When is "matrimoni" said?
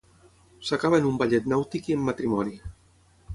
2.09-2.57